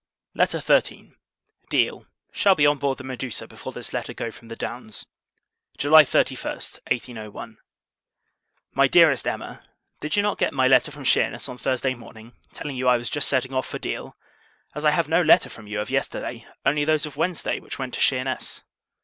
[0.33, 1.13] LETTER XIII.
[1.69, 5.05] Deal [Shall be on board the Medusa before this letter go from the Downs]
[5.77, 6.53] July 31,
[6.87, 7.59] 1801.
[8.73, 9.63] MY DEAREST EMMA,
[9.99, 13.11] Did not you get my letter from Sheerness on Thursday morning, telling you I was
[13.11, 14.17] just setting off for Deal;
[14.73, 17.93] as I have no letter from you of yesterday, only those of Wednesday, which went
[17.93, 18.63] to Sheerness?